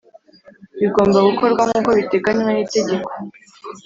[0.79, 3.09] Bigomba gukorwa nkuko biteganywa n’itegeko